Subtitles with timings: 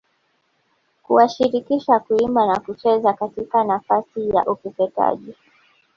[1.03, 5.33] kuwashirikisha kuimba na kucheza katika nafasi ya ukeketaji